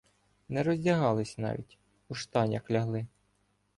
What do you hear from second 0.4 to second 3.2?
Не роздягалися навіть- у штанях лягли.